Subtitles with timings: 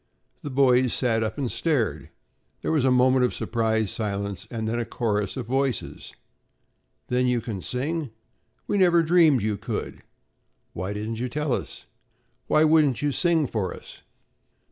[0.41, 2.09] The boys sat up and stared.
[2.63, 6.15] There was a moment of surprised silence and then a chorus of voices:
[7.09, 8.09] "Then you can sing?"
[8.65, 10.01] "We never dreamed you could."
[10.73, 11.85] "Why didn't you tell us?"
[12.47, 14.01] "Why wouldn't you sing for us?"